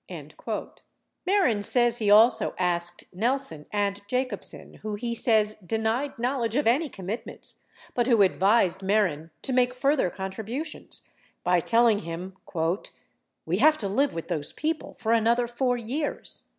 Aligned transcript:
52 0.09 0.69
Mehren 1.27 1.63
says 1.63 1.97
he 1.99 2.09
also 2.09 2.55
asked 2.57 3.03
Nelson 3.13 3.67
and 3.71 4.01
Jacobsen 4.07 4.79
who 4.81 4.95
he 4.95 5.13
says 5.13 5.57
denied 5.63 6.17
knowledge 6.17 6.55
of 6.55 6.65
any 6.65 6.89
commitments 6.89 7.59
but 7.93 8.07
who 8.07 8.23
advised 8.23 8.79
Mehren 8.81 9.29
to 9.43 9.53
make 9.53 9.75
further 9.75 10.09
con 10.09 10.31
tributions, 10.31 11.01
by 11.43 11.59
telling 11.59 11.99
him: 11.99 12.35
"We 13.45 13.57
have 13.57 13.77
to 13.77 13.87
live 13.87 14.09
w 14.09 14.21
T 14.21 14.25
ith 14.25 14.27
those 14.29 14.53
people 14.53 14.95
for 14.95 15.11
another 15.13 15.45
4 15.45 15.77
years." 15.77 16.45